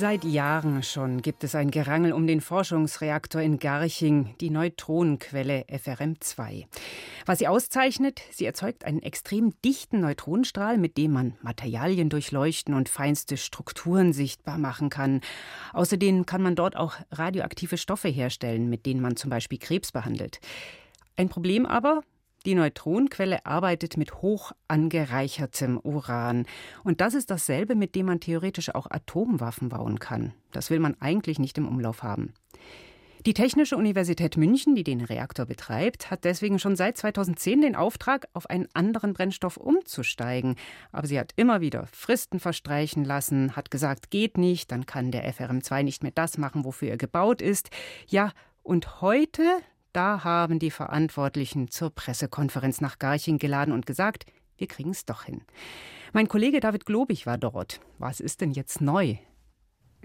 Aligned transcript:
Seit 0.00 0.24
Jahren 0.24 0.82
schon 0.82 1.20
gibt 1.20 1.44
es 1.44 1.54
ein 1.54 1.70
Gerangel 1.70 2.14
um 2.14 2.26
den 2.26 2.40
Forschungsreaktor 2.40 3.42
in 3.42 3.58
Garching, 3.58 4.34
die 4.40 4.48
Neutronenquelle 4.48 5.66
FRM2. 5.68 6.64
Was 7.26 7.38
sie 7.40 7.48
auszeichnet, 7.48 8.22
sie 8.30 8.46
erzeugt 8.46 8.86
einen 8.86 9.02
extrem 9.02 9.52
dichten 9.62 10.00
Neutronenstrahl, 10.00 10.78
mit 10.78 10.96
dem 10.96 11.12
man 11.12 11.34
Materialien 11.42 12.08
durchleuchten 12.08 12.72
und 12.72 12.88
feinste 12.88 13.36
Strukturen 13.36 14.14
sichtbar 14.14 14.56
machen 14.56 14.88
kann. 14.88 15.20
Außerdem 15.74 16.24
kann 16.24 16.40
man 16.40 16.54
dort 16.54 16.76
auch 16.76 16.94
radioaktive 17.10 17.76
Stoffe 17.76 18.08
herstellen, 18.08 18.70
mit 18.70 18.86
denen 18.86 19.02
man 19.02 19.16
zum 19.16 19.28
Beispiel 19.28 19.58
Krebs 19.58 19.92
behandelt. 19.92 20.40
Ein 21.18 21.28
Problem 21.28 21.66
aber, 21.66 22.00
die 22.46 22.54
Neutronenquelle 22.54 23.44
arbeitet 23.46 23.96
mit 23.96 24.22
hoch 24.22 24.52
angereichertem 24.68 25.78
Uran. 25.78 26.46
Und 26.84 27.00
das 27.00 27.14
ist 27.14 27.30
dasselbe, 27.30 27.74
mit 27.74 27.94
dem 27.94 28.06
man 28.06 28.20
theoretisch 28.20 28.74
auch 28.74 28.86
Atomwaffen 28.90 29.68
bauen 29.68 29.98
kann. 29.98 30.32
Das 30.52 30.70
will 30.70 30.80
man 30.80 30.96
eigentlich 31.00 31.38
nicht 31.38 31.58
im 31.58 31.68
Umlauf 31.68 32.02
haben. 32.02 32.32
Die 33.26 33.34
Technische 33.34 33.76
Universität 33.76 34.38
München, 34.38 34.74
die 34.74 34.82
den 34.82 35.02
Reaktor 35.02 35.44
betreibt, 35.44 36.10
hat 36.10 36.24
deswegen 36.24 36.58
schon 36.58 36.74
seit 36.74 36.96
2010 36.96 37.60
den 37.60 37.76
Auftrag, 37.76 38.26
auf 38.32 38.48
einen 38.48 38.66
anderen 38.72 39.12
Brennstoff 39.12 39.58
umzusteigen. 39.58 40.56
Aber 40.90 41.06
sie 41.06 41.18
hat 41.18 41.32
immer 41.36 41.60
wieder 41.60 41.86
Fristen 41.92 42.40
verstreichen 42.40 43.04
lassen, 43.04 43.56
hat 43.56 43.70
gesagt, 43.70 44.10
geht 44.10 44.38
nicht, 44.38 44.72
dann 44.72 44.86
kann 44.86 45.10
der 45.10 45.30
FRM2 45.34 45.82
nicht 45.82 46.02
mehr 46.02 46.12
das 46.14 46.38
machen, 46.38 46.64
wofür 46.64 46.88
er 46.88 46.96
gebaut 46.96 47.42
ist. 47.42 47.68
Ja, 48.06 48.32
und 48.62 49.02
heute, 49.02 49.42
da 49.92 50.24
haben 50.24 50.58
die 50.58 50.70
Verantwortlichen 50.70 51.68
zur 51.68 51.90
Pressekonferenz 51.90 52.80
nach 52.80 52.98
Garching 52.98 53.38
geladen 53.38 53.72
und 53.72 53.86
gesagt, 53.86 54.26
wir 54.56 54.66
kriegen 54.66 54.90
es 54.90 55.04
doch 55.04 55.24
hin. 55.24 55.42
Mein 56.12 56.28
Kollege 56.28 56.60
David 56.60 56.86
Globig 56.86 57.26
war 57.26 57.38
dort. 57.38 57.80
Was 57.98 58.20
ist 58.20 58.40
denn 58.40 58.52
jetzt 58.52 58.80
neu? 58.80 59.16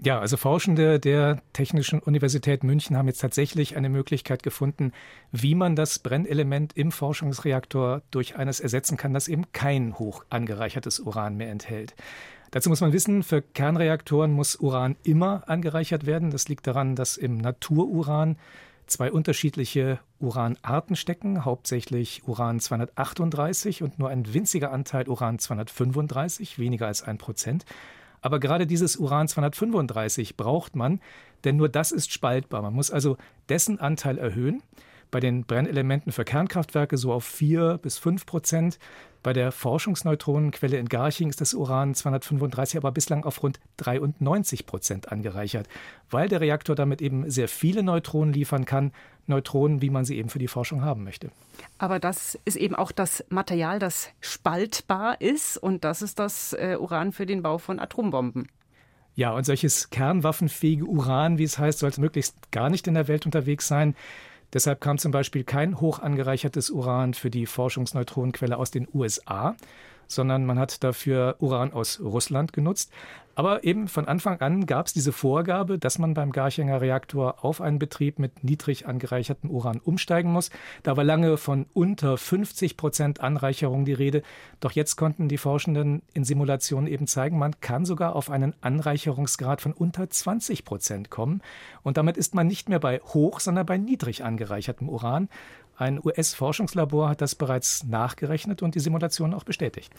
Ja, 0.02 0.20
also 0.20 0.36
Forschende 0.36 1.00
der 1.00 1.42
Technischen 1.54 2.00
Universität 2.00 2.62
München 2.64 2.96
haben 2.96 3.08
jetzt 3.08 3.20
tatsächlich 3.20 3.76
eine 3.76 3.88
Möglichkeit 3.88 4.42
gefunden, 4.42 4.92
wie 5.32 5.54
man 5.54 5.74
das 5.74 5.98
Brennelement 5.98 6.76
im 6.76 6.92
Forschungsreaktor 6.92 8.02
durch 8.10 8.36
eines 8.36 8.60
ersetzen 8.60 8.98
kann, 8.98 9.14
das 9.14 9.26
eben 9.26 9.50
kein 9.52 9.98
hoch 9.98 10.24
angereichertes 10.28 11.00
Uran 11.00 11.36
mehr 11.36 11.50
enthält. 11.50 11.94
Dazu 12.50 12.68
muss 12.68 12.82
man 12.82 12.92
wissen, 12.92 13.22
für 13.22 13.40
Kernreaktoren 13.40 14.32
muss 14.32 14.56
Uran 14.56 14.96
immer 15.02 15.48
angereichert 15.48 16.04
werden. 16.06 16.30
Das 16.30 16.48
liegt 16.48 16.66
daran, 16.66 16.94
dass 16.94 17.16
im 17.16 17.38
Natururan 17.38 18.36
zwei 18.86 19.10
unterschiedliche 19.12 19.98
Uranarten 20.18 20.96
stecken, 20.96 21.44
hauptsächlich 21.44 22.22
Uran 22.26 22.60
238 22.60 23.82
und 23.82 23.98
nur 23.98 24.08
ein 24.08 24.32
winziger 24.32 24.72
Anteil 24.72 25.08
Uran 25.08 25.38
235, 25.38 26.58
weniger 26.58 26.86
als 26.86 27.02
ein 27.02 27.18
Prozent. 27.18 27.64
Aber 28.22 28.40
gerade 28.40 28.66
dieses 28.66 28.96
Uran 28.96 29.28
235 29.28 30.36
braucht 30.36 30.74
man, 30.74 31.00
denn 31.44 31.56
nur 31.56 31.68
das 31.68 31.92
ist 31.92 32.12
spaltbar. 32.12 32.62
Man 32.62 32.74
muss 32.74 32.90
also 32.90 33.16
dessen 33.48 33.78
Anteil 33.78 34.18
erhöhen. 34.18 34.62
Bei 35.10 35.20
den 35.20 35.44
Brennelementen 35.44 36.12
für 36.12 36.24
Kernkraftwerke 36.24 36.96
so 36.96 37.12
auf 37.12 37.24
4 37.24 37.78
bis 37.78 37.98
5 37.98 38.26
Prozent. 38.26 38.78
Bei 39.22 39.32
der 39.32 39.50
Forschungsneutronenquelle 39.50 40.76
in 40.76 40.88
Garching 40.88 41.30
ist 41.30 41.40
das 41.40 41.52
Uran 41.54 41.94
235 41.94 42.76
aber 42.76 42.92
bislang 42.92 43.24
auf 43.24 43.42
rund 43.42 43.58
93 43.78 44.66
Prozent 44.66 45.10
angereichert, 45.10 45.68
weil 46.10 46.28
der 46.28 46.40
Reaktor 46.40 46.76
damit 46.76 47.02
eben 47.02 47.28
sehr 47.28 47.48
viele 47.48 47.82
Neutronen 47.82 48.32
liefern 48.32 48.64
kann, 48.64 48.92
Neutronen, 49.26 49.82
wie 49.82 49.90
man 49.90 50.04
sie 50.04 50.16
eben 50.16 50.28
für 50.28 50.38
die 50.38 50.46
Forschung 50.46 50.82
haben 50.82 51.02
möchte. 51.02 51.30
Aber 51.78 51.98
das 51.98 52.38
ist 52.44 52.56
eben 52.56 52.76
auch 52.76 52.92
das 52.92 53.24
Material, 53.28 53.78
das 53.78 54.10
spaltbar 54.20 55.20
ist 55.20 55.56
und 55.56 55.82
das 55.84 56.02
ist 56.02 56.18
das 56.18 56.52
äh, 56.52 56.76
Uran 56.78 57.12
für 57.12 57.26
den 57.26 57.42
Bau 57.42 57.58
von 57.58 57.80
Atombomben. 57.80 58.46
Ja, 59.16 59.32
und 59.32 59.44
solches 59.44 59.88
kernwaffenfähige 59.88 60.84
Uran, 60.84 61.38
wie 61.38 61.44
es 61.44 61.58
heißt, 61.58 61.78
sollte 61.78 62.02
möglichst 62.02 62.52
gar 62.52 62.68
nicht 62.68 62.86
in 62.86 62.94
der 62.94 63.08
Welt 63.08 63.24
unterwegs 63.24 63.66
sein. 63.66 63.96
Deshalb 64.52 64.80
kam 64.80 64.98
zum 64.98 65.12
Beispiel 65.12 65.44
kein 65.44 65.80
hoch 65.80 65.98
angereichertes 65.98 66.70
Uran 66.70 67.14
für 67.14 67.30
die 67.30 67.46
Forschungsneutronenquelle 67.46 68.56
aus 68.56 68.70
den 68.70 68.88
USA, 68.92 69.56
sondern 70.06 70.46
man 70.46 70.58
hat 70.58 70.84
dafür 70.84 71.36
Uran 71.40 71.72
aus 71.72 72.00
Russland 72.00 72.52
genutzt. 72.52 72.92
Aber 73.36 73.64
eben 73.64 73.86
von 73.86 74.08
Anfang 74.08 74.40
an 74.40 74.64
gab 74.64 74.86
es 74.86 74.94
diese 74.94 75.12
Vorgabe, 75.12 75.78
dass 75.78 75.98
man 75.98 76.14
beim 76.14 76.32
Garchinger 76.32 76.80
Reaktor 76.80 77.44
auf 77.44 77.60
einen 77.60 77.78
Betrieb 77.78 78.18
mit 78.18 78.42
niedrig 78.42 78.86
angereichertem 78.86 79.50
Uran 79.50 79.78
umsteigen 79.78 80.32
muss. 80.32 80.48
Da 80.82 80.96
war 80.96 81.04
lange 81.04 81.36
von 81.36 81.66
unter 81.74 82.16
50 82.16 82.78
Prozent 82.78 83.20
Anreicherung 83.20 83.84
die 83.84 83.92
Rede. 83.92 84.22
Doch 84.60 84.72
jetzt 84.72 84.96
konnten 84.96 85.28
die 85.28 85.36
Forschenden 85.36 86.00
in 86.14 86.24
Simulationen 86.24 86.90
eben 86.90 87.06
zeigen, 87.06 87.38
man 87.38 87.60
kann 87.60 87.84
sogar 87.84 88.16
auf 88.16 88.30
einen 88.30 88.54
Anreicherungsgrad 88.62 89.60
von 89.60 89.74
unter 89.74 90.08
20 90.08 90.64
Prozent 90.64 91.10
kommen. 91.10 91.42
Und 91.82 91.98
damit 91.98 92.16
ist 92.16 92.34
man 92.34 92.46
nicht 92.46 92.70
mehr 92.70 92.80
bei 92.80 93.00
hoch, 93.00 93.40
sondern 93.40 93.66
bei 93.66 93.76
niedrig 93.76 94.24
angereichertem 94.24 94.88
Uran. 94.88 95.28
Ein 95.76 96.00
US-Forschungslabor 96.02 97.10
hat 97.10 97.20
das 97.20 97.34
bereits 97.34 97.84
nachgerechnet 97.84 98.62
und 98.62 98.74
die 98.74 98.80
Simulation 98.80 99.34
auch 99.34 99.44
bestätigt. 99.44 99.92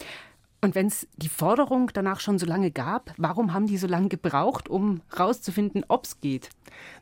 Und 0.60 0.74
wenn 0.74 0.88
es 0.88 1.08
die 1.18 1.30
Forderung 1.30 1.92
danach 1.94 2.20
schon 2.20 2.40
so 2.40 2.48
lange 2.48 2.72
gab, 2.72 3.14
warum 3.18 3.54
haben 3.54 3.68
die 3.68 3.78
so 3.78 3.86
lange 3.86 4.10
gebraucht, 4.10 4.70
um 4.70 5.02
herauszufinden, 5.12 5.86
ob 5.88 6.06
es 6.06 6.20
geht? 6.20 6.50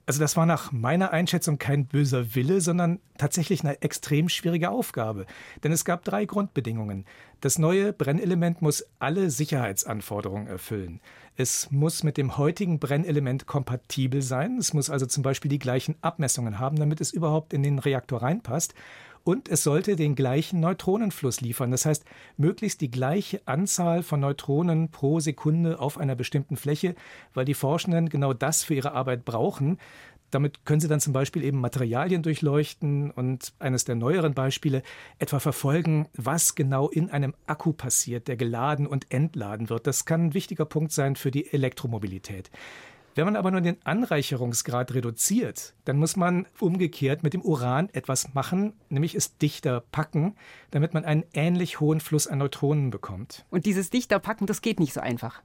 Also 0.06 0.20
das 0.20 0.36
war 0.36 0.46
nach 0.46 0.74
meiner 0.74 1.12
Einschätzung 1.12 1.58
kein 1.58 1.86
böser 1.86 2.36
Wille, 2.36 2.60
sondern 2.60 3.00
tatsächlich 3.18 3.64
eine 3.64 3.82
extrem 3.82 4.28
schwierige 4.28 4.70
Aufgabe. 4.70 5.26
Denn 5.64 5.72
es 5.72 5.86
gab 5.86 6.04
drei 6.04 6.26
Grundbedingungen. 6.26 7.06
Das 7.40 7.58
neue 7.58 7.94
Brennelement 7.94 8.62
muss 8.62 8.86
alle 9.00 9.30
Sicherheitsanforderungen 9.30 10.48
erfüllen. 10.48 11.00
Es 11.38 11.72
muss 11.72 12.04
mit 12.04 12.18
dem 12.18 12.38
heutigen 12.38 12.80
Brennelement 12.80 13.46
kompatibel 13.46 14.22
sein. 14.22 14.58
Es 14.58 14.74
muss 14.74 14.90
also 14.90 15.06
zum 15.06 15.24
Beispiel 15.24 15.50
die 15.50 15.60
gleichen 15.60 15.96
Abmessungen 16.02 16.60
haben, 16.60 16.78
damit 16.78 17.00
es 17.00 17.12
überhaupt 17.12 17.54
in 17.54 17.64
den 17.64 17.80
Reaktor 17.80 18.22
reinpasst 18.22 18.74
und 19.26 19.50
es 19.50 19.64
sollte 19.64 19.96
den 19.96 20.16
gleichen 20.16 20.60
Neutronenfluss 20.62 21.42
liefern. 21.42 21.72
Das 21.72 21.86
heißt, 21.86 22.06
möglichst 22.38 22.80
die 22.80 22.92
gleiche 22.92 23.42
Anzahl 23.46 24.04
von 24.04 24.20
Neutronen 24.20 24.90
pro 24.90 25.20
Sekunde 25.20 25.80
auf 25.80 25.98
einer 25.98 26.16
bestimmten 26.16 26.56
Fläche, 26.56 26.96
weil 27.34 27.44
die 27.44 27.56
Forschenden 27.56 28.08
genau 28.08 28.34
das 28.34 28.64
für 28.64 28.76
ihre 28.76 28.94
Arbeit 28.94 29.26
brauchen. 29.26 29.80
Damit 30.30 30.66
können 30.66 30.80
Sie 30.80 30.88
dann 30.88 31.00
zum 31.00 31.14
Beispiel 31.14 31.44
eben 31.44 31.60
Materialien 31.60 32.22
durchleuchten 32.22 33.10
und 33.10 33.54
eines 33.58 33.84
der 33.84 33.96
neueren 33.96 34.36
Beispiele 34.36 34.84
etwa 35.18 35.40
verfolgen, 35.40 36.08
was 36.14 36.54
genau 36.54 36.90
in 36.90 37.10
einem 37.10 37.34
Akku 37.48 37.74
passiert, 37.74 38.28
der 38.28 38.36
geladen 38.36 38.86
und 38.86 39.12
entladen 39.12 39.70
wird. 39.70 39.88
Das 39.88 40.06
kann 40.06 40.28
ein 40.28 40.34
wichtiger 40.36 40.66
Punkt 40.66 40.92
sein 40.92 41.16
für 41.16 41.32
die 41.32 41.52
Elektromobilität. 41.52 42.52
Wenn 43.16 43.24
man 43.24 43.38
aber 43.38 43.50
nur 43.50 43.62
den 43.62 43.78
Anreicherungsgrad 43.86 44.94
reduziert, 44.94 45.74
dann 45.86 45.96
muss 45.96 46.18
man 46.18 46.48
umgekehrt 46.60 47.24
mit 47.24 47.34
dem 47.34 47.42
Uran 47.42 47.88
etwas 47.94 48.34
machen, 48.34 48.74
nämlich 48.90 49.16
es 49.16 49.38
dichter 49.38 49.80
packen, 49.80 50.36
damit 50.72 50.94
man 50.94 51.06
einen 51.06 51.24
ähnlich 51.34 51.80
hohen 51.80 52.02
Fluss 52.02 52.28
an 52.28 52.40
Neutronen 52.40 52.90
bekommt. 52.90 53.46
Und 53.50 53.66
dieses 53.66 53.90
dichter 53.90 54.20
packen, 54.20 54.48
das 54.48 54.62
geht 54.62 54.82
nicht 54.82 54.92
so 54.92 55.00
einfach. 55.00 55.42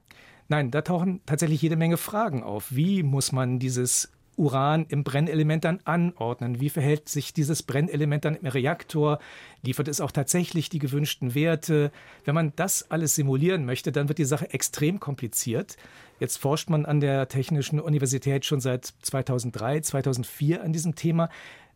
Nein, 0.49 0.69
da 0.69 0.81
tauchen 0.81 1.21
tatsächlich 1.25 1.61
jede 1.61 1.77
Menge 1.77 1.95
Fragen 1.95 2.43
auf. 2.43 2.75
Wie 2.75 3.03
muss 3.03 3.31
man 3.31 3.57
dieses 3.57 4.11
Uran 4.37 4.85
im 4.89 5.03
Brennelement 5.03 5.63
dann 5.63 5.79
anordnen? 5.83 6.59
Wie 6.59 6.69
verhält 6.69 7.09
sich 7.09 7.33
dieses 7.33 7.63
Brennelement 7.63 8.25
dann 8.25 8.35
im 8.35 8.47
Reaktor? 8.47 9.19
Liefert 9.61 9.87
es 9.87 10.01
auch 10.01 10.11
tatsächlich 10.11 10.69
die 10.69 10.79
gewünschten 10.79 11.35
Werte? 11.35 11.91
Wenn 12.25 12.35
man 12.35 12.53
das 12.55 12.89
alles 12.91 13.15
simulieren 13.15 13.65
möchte, 13.65 13.91
dann 13.91 14.07
wird 14.07 14.17
die 14.17 14.25
Sache 14.25 14.53
extrem 14.53 14.99
kompliziert. 14.99 15.77
Jetzt 16.19 16.37
forscht 16.37 16.69
man 16.69 16.85
an 16.85 16.99
der 16.99 17.27
Technischen 17.27 17.79
Universität 17.79 18.45
schon 18.45 18.61
seit 18.61 18.93
2003, 19.01 19.81
2004 19.81 20.63
an 20.63 20.73
diesem 20.73 20.95
Thema. 20.95 21.29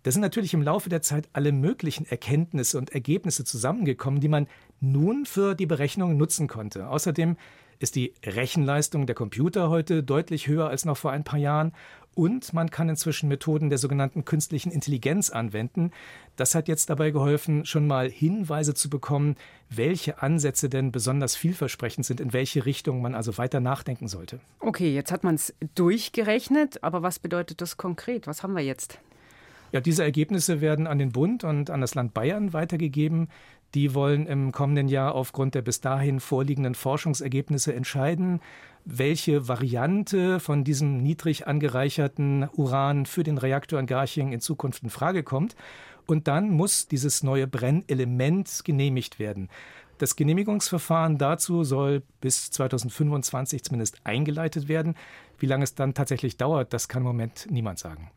Da 0.03 0.11
sind 0.11 0.21
natürlich 0.21 0.53
im 0.53 0.61
Laufe 0.61 0.87
der 0.87 1.01
Zeit 1.01 1.27
alle 1.33 1.51
möglichen 1.51 2.05
Erkenntnisse 2.05 2.77
und 2.77 2.91
Ergebnisse 2.91 3.43
zusammengekommen, 3.43 4.19
die 4.19 4.27
man 4.27 4.47
nun 4.79 5.25
für 5.25 5.55
die 5.55 5.65
Berechnung 5.65 6.15
nutzen 6.15 6.47
konnte. 6.47 6.89
Außerdem 6.89 7.37
ist 7.79 7.95
die 7.95 8.13
Rechenleistung 8.25 9.05
der 9.05 9.15
Computer 9.15 9.69
heute 9.69 10.03
deutlich 10.03 10.47
höher 10.47 10.67
als 10.69 10.85
noch 10.85 10.97
vor 10.97 11.11
ein 11.11 11.23
paar 11.23 11.39
Jahren 11.39 11.73
und 12.15 12.53
man 12.53 12.71
kann 12.71 12.89
inzwischen 12.89 13.27
Methoden 13.27 13.69
der 13.69 13.77
sogenannten 13.77 14.25
künstlichen 14.25 14.71
Intelligenz 14.71 15.29
anwenden. 15.29 15.91
Das 16.37 16.55
hat 16.55 16.67
jetzt 16.67 16.89
dabei 16.89 17.11
geholfen, 17.11 17.65
schon 17.65 17.85
mal 17.85 18.09
Hinweise 18.09 18.73
zu 18.73 18.89
bekommen, 18.89 19.35
welche 19.69 20.21
Ansätze 20.21 20.69
denn 20.69 20.91
besonders 20.91 21.35
vielversprechend 21.35 22.05
sind, 22.05 22.21
in 22.21 22.33
welche 22.33 22.65
Richtung 22.65 23.01
man 23.01 23.15
also 23.15 23.37
weiter 23.37 23.59
nachdenken 23.59 24.07
sollte. 24.07 24.39
Okay, 24.61 24.93
jetzt 24.93 25.11
hat 25.11 25.23
man 25.23 25.35
es 25.35 25.53
durchgerechnet, 25.75 26.83
aber 26.83 27.03
was 27.03 27.19
bedeutet 27.19 27.61
das 27.61 27.77
konkret? 27.77 28.27
Was 28.27 28.43
haben 28.43 28.55
wir 28.55 28.63
jetzt? 28.63 28.99
Ja, 29.71 29.81
diese 29.81 30.03
Ergebnisse 30.03 30.61
werden 30.61 30.87
an 30.87 30.99
den 30.99 31.11
Bund 31.11 31.43
und 31.43 31.69
an 31.69 31.81
das 31.81 31.95
Land 31.95 32.13
Bayern 32.13 32.53
weitergegeben. 32.53 33.27
Die 33.73 33.93
wollen 33.93 34.25
im 34.27 34.51
kommenden 34.51 34.87
Jahr 34.87 35.15
aufgrund 35.15 35.55
der 35.55 35.61
bis 35.61 35.81
dahin 35.81 36.19
vorliegenden 36.19 36.75
Forschungsergebnisse 36.75 37.73
entscheiden, 37.73 38.39
welche 38.85 39.47
Variante 39.47 40.39
von 40.39 40.63
diesem 40.63 40.97
niedrig 40.97 41.47
angereicherten 41.47 42.47
Uran 42.53 43.05
für 43.05 43.23
den 43.23 43.37
Reaktor 43.37 43.79
in 43.79 43.87
Garching 43.87 44.31
in 44.31 44.39
Zukunft 44.39 44.83
in 44.83 44.89
Frage 44.89 45.23
kommt. 45.23 45.55
Und 46.05 46.27
dann 46.27 46.51
muss 46.51 46.87
dieses 46.87 47.23
neue 47.23 47.47
Brennelement 47.47 48.61
genehmigt 48.63 49.17
werden. 49.17 49.49
Das 49.97 50.15
Genehmigungsverfahren 50.15 51.17
dazu 51.17 51.63
soll 51.63 52.03
bis 52.19 52.51
2025 52.51 53.63
zumindest 53.63 54.01
eingeleitet 54.03 54.67
werden. 54.67 54.95
Wie 55.39 55.45
lange 55.45 55.63
es 55.63 55.73
dann 55.73 55.93
tatsächlich 55.93 56.37
dauert, 56.37 56.73
das 56.73 56.87
kann 56.87 57.01
im 57.01 57.07
Moment 57.07 57.47
niemand 57.49 57.79
sagen. 57.79 58.11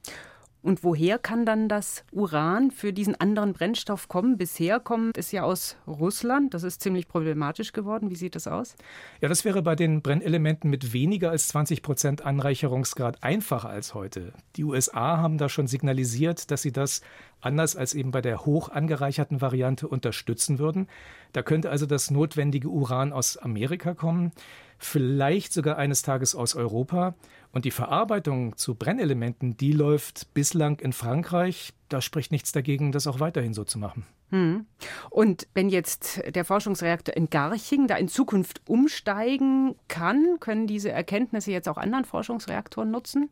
Und 0.62 0.82
woher 0.82 1.18
kann 1.18 1.46
dann 1.46 1.68
das 1.68 2.04
Uran 2.10 2.70
für 2.70 2.92
diesen 2.92 3.14
anderen 3.20 3.52
Brennstoff 3.52 4.08
kommen? 4.08 4.36
Bisher 4.36 4.80
kommt 4.80 5.16
es 5.16 5.30
ja 5.30 5.44
aus 5.44 5.76
Russland. 5.86 6.52
Das 6.52 6.64
ist 6.64 6.82
ziemlich 6.82 7.06
problematisch 7.06 7.72
geworden. 7.72 8.10
Wie 8.10 8.16
sieht 8.16 8.34
das 8.34 8.48
aus? 8.48 8.74
Ja, 9.20 9.28
das 9.28 9.44
wäre 9.44 9.62
bei 9.62 9.76
den 9.76 10.02
Brennelementen 10.02 10.68
mit 10.68 10.92
weniger 10.92 11.30
als 11.30 11.48
20 11.48 11.82
Prozent 11.82 12.22
Anreicherungsgrad 12.22 13.22
einfacher 13.22 13.68
als 13.68 13.94
heute. 13.94 14.32
Die 14.56 14.64
USA 14.64 15.18
haben 15.18 15.38
da 15.38 15.48
schon 15.48 15.68
signalisiert, 15.68 16.50
dass 16.50 16.62
sie 16.62 16.72
das 16.72 17.02
anders 17.40 17.76
als 17.76 17.94
eben 17.94 18.10
bei 18.10 18.20
der 18.20 18.44
hoch 18.44 18.68
angereicherten 18.68 19.40
Variante 19.40 19.88
unterstützen 19.88 20.58
würden. 20.58 20.88
Da 21.32 21.42
könnte 21.42 21.70
also 21.70 21.86
das 21.86 22.10
notwendige 22.10 22.68
Uran 22.68 23.12
aus 23.12 23.36
Amerika 23.36 23.94
kommen 23.94 24.32
vielleicht 24.78 25.52
sogar 25.52 25.76
eines 25.76 26.02
Tages 26.02 26.34
aus 26.34 26.54
Europa. 26.54 27.14
Und 27.50 27.64
die 27.64 27.70
Verarbeitung 27.70 28.56
zu 28.56 28.74
Brennelementen, 28.74 29.56
die 29.56 29.72
läuft 29.72 30.32
bislang 30.34 30.78
in 30.80 30.92
Frankreich. 30.92 31.72
Da 31.88 32.00
spricht 32.00 32.30
nichts 32.30 32.52
dagegen, 32.52 32.92
das 32.92 33.06
auch 33.06 33.20
weiterhin 33.20 33.54
so 33.54 33.64
zu 33.64 33.78
machen. 33.78 34.06
Hm. 34.30 34.66
Und 35.08 35.48
wenn 35.54 35.70
jetzt 35.70 36.22
der 36.34 36.44
Forschungsreaktor 36.44 37.16
in 37.16 37.30
Garching 37.30 37.86
da 37.86 37.96
in 37.96 38.08
Zukunft 38.08 38.60
umsteigen 38.66 39.74
kann, 39.88 40.36
können 40.38 40.66
diese 40.66 40.92
Erkenntnisse 40.92 41.50
jetzt 41.50 41.68
auch 41.68 41.78
anderen 41.78 42.04
Forschungsreaktoren 42.04 42.90
nutzen? 42.90 43.30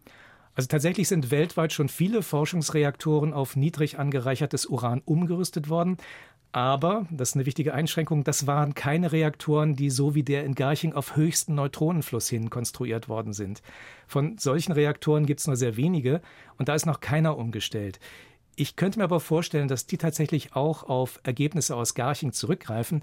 Also 0.56 0.68
tatsächlich 0.68 1.06
sind 1.06 1.30
weltweit 1.30 1.72
schon 1.74 1.90
viele 1.90 2.22
Forschungsreaktoren 2.22 3.34
auf 3.34 3.56
niedrig 3.56 3.98
angereichertes 3.98 4.64
Uran 4.66 5.02
umgerüstet 5.04 5.68
worden. 5.68 5.98
Aber, 6.50 7.06
das 7.10 7.30
ist 7.30 7.34
eine 7.34 7.44
wichtige 7.44 7.74
Einschränkung, 7.74 8.24
das 8.24 8.46
waren 8.46 8.74
keine 8.74 9.12
Reaktoren, 9.12 9.76
die 9.76 9.90
so 9.90 10.14
wie 10.14 10.22
der 10.22 10.44
in 10.44 10.54
Garching 10.54 10.94
auf 10.94 11.14
höchsten 11.14 11.54
Neutronenfluss 11.54 12.30
hin 12.30 12.48
konstruiert 12.48 13.10
worden 13.10 13.34
sind. 13.34 13.60
Von 14.06 14.38
solchen 14.38 14.72
Reaktoren 14.72 15.26
gibt 15.26 15.40
es 15.40 15.46
nur 15.46 15.56
sehr 15.56 15.76
wenige 15.76 16.22
und 16.56 16.70
da 16.70 16.74
ist 16.74 16.86
noch 16.86 17.00
keiner 17.00 17.36
umgestellt. 17.36 18.00
Ich 18.54 18.76
könnte 18.76 18.98
mir 18.98 19.04
aber 19.04 19.20
vorstellen, 19.20 19.68
dass 19.68 19.86
die 19.86 19.98
tatsächlich 19.98 20.56
auch 20.56 20.84
auf 20.84 21.20
Ergebnisse 21.24 21.76
aus 21.76 21.92
Garching 21.92 22.32
zurückgreifen. 22.32 23.02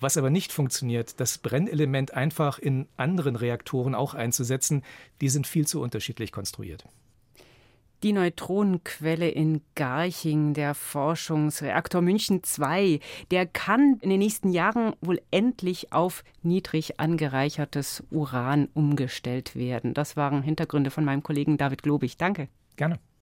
Was 0.00 0.16
aber 0.16 0.30
nicht 0.30 0.52
funktioniert, 0.52 1.18
das 1.20 1.38
Brennelement 1.38 2.14
einfach 2.14 2.58
in 2.58 2.86
anderen 2.96 3.36
Reaktoren 3.36 3.94
auch 3.94 4.14
einzusetzen, 4.14 4.82
die 5.20 5.28
sind 5.28 5.46
viel 5.46 5.66
zu 5.66 5.80
unterschiedlich 5.80 6.30
konstruiert. 6.30 6.84
Die 8.04 8.12
Neutronenquelle 8.12 9.28
in 9.28 9.60
Garching, 9.74 10.54
der 10.54 10.76
Forschungsreaktor 10.76 12.00
München 12.00 12.42
II, 12.58 13.00
der 13.32 13.44
kann 13.44 13.98
in 14.00 14.10
den 14.10 14.20
nächsten 14.20 14.52
Jahren 14.52 14.94
wohl 15.00 15.20
endlich 15.32 15.92
auf 15.92 16.22
niedrig 16.42 17.00
angereichertes 17.00 18.04
Uran 18.12 18.68
umgestellt 18.72 19.56
werden. 19.56 19.94
Das 19.94 20.16
waren 20.16 20.42
Hintergründe 20.42 20.92
von 20.92 21.04
meinem 21.04 21.24
Kollegen 21.24 21.58
David 21.58 21.82
Globig. 21.82 22.16
Danke. 22.16 22.48
Gerne. 22.76 23.00